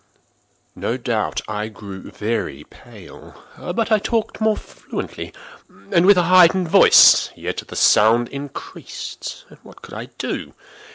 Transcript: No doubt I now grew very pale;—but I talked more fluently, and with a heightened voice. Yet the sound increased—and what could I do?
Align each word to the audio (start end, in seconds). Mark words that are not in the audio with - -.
No 0.75 0.97
doubt 0.97 1.41
I 1.47 1.67
now 1.67 1.73
grew 1.75 2.09
very 2.09 2.63
pale;—but 2.71 3.91
I 3.91 3.99
talked 3.99 4.41
more 4.41 4.57
fluently, 4.57 5.31
and 5.91 6.07
with 6.07 6.17
a 6.17 6.23
heightened 6.23 6.69
voice. 6.69 7.29
Yet 7.35 7.61
the 7.67 7.75
sound 7.75 8.27
increased—and 8.29 9.59
what 9.61 9.83
could 9.83 9.93
I 9.93 10.05
do? 10.17 10.55